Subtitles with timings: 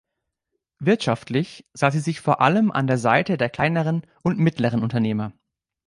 [0.79, 5.31] Wirtschaftlich sah sie sich vor allem an der Seite der kleineren und mittleren Unternehmer.